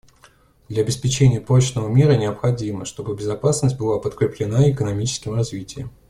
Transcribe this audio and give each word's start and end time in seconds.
Для 0.67 0.81
обеспечения 0.81 1.39
прочного 1.39 1.87
мира 1.87 2.13
необходимо, 2.17 2.85
чтобы 2.85 3.15
безопасность 3.15 3.77
была 3.77 3.99
подкреплена 3.99 4.67
экономическим 4.71 5.35
развитием. 5.35 5.91